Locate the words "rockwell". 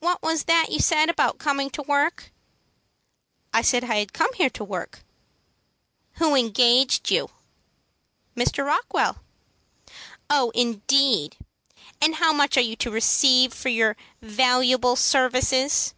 8.66-9.22